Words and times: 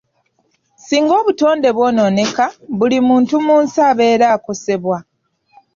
Singa 0.85 1.13
obutonde 1.21 1.69
bwonooneka, 1.77 2.45
buli 2.77 2.97
muntu 3.07 3.35
mu 3.45 3.55
nsi 3.63 3.79
abeera 3.89 4.25
akosebwa. 4.35 4.97